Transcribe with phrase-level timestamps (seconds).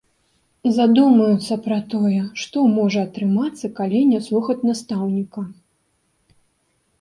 [0.75, 5.41] Задумаюцца пра тое, што можа атрымацца калі не слухаць настаўніка.